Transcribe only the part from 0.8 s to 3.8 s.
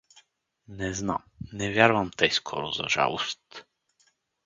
знам… Не вярвам тъй скоро— за жалост.